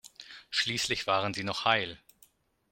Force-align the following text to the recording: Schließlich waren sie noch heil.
Schließlich 0.49 1.05
waren 1.05 1.35
sie 1.35 1.43
noch 1.43 1.65
heil. 1.65 1.99